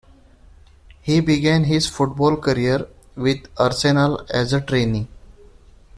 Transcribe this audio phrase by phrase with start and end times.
[1.03, 5.07] He began his football career with Arsenal as a trainee.